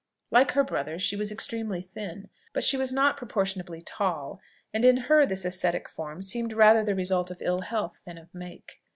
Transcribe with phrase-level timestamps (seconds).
[0.31, 4.41] Like her brother she was extremely thin; but she was not proportionably tall,
[4.73, 8.33] and in her this ascetic form seemed rather the result of ill health than of
[8.33, 8.79] make.